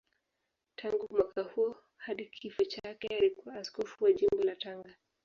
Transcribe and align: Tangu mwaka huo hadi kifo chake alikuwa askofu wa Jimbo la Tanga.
Tangu 0.75 1.07
mwaka 1.11 1.41
huo 1.43 1.75
hadi 1.97 2.25
kifo 2.25 2.63
chake 2.65 3.07
alikuwa 3.07 3.55
askofu 3.55 4.03
wa 4.03 4.13
Jimbo 4.13 4.43
la 4.43 4.55
Tanga. 4.55 4.95